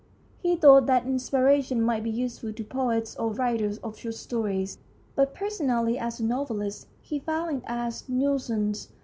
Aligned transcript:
He 0.41 0.55
thought 0.55 0.87
that 0.87 1.05
inspiration 1.05 1.79
might 1.79 2.01
be 2.03 2.09
useful 2.09 2.51
to 2.53 2.63
poets 2.63 3.15
or 3.17 3.29
writers 3.31 3.77
of 3.83 3.99
short 3.99 4.15
stories, 4.15 4.79
but 5.15 5.35
personally 5.35 5.99
as 5.99 6.19
a 6.19 6.23
novelist 6.25 6.87
he 7.01 7.19
found 7.19 7.57
it 7.63 7.63
a 7.67 7.93
nuisance. 8.07 8.87